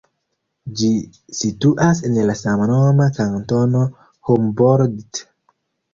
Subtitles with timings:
[0.79, 0.87] Ĝi
[1.39, 3.85] situas en la samnoma kantono
[4.31, 5.25] Humboldt.